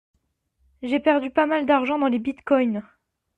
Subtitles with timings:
[0.81, 2.81] J'ai perdu pas mal d'argent dans les bitcoin.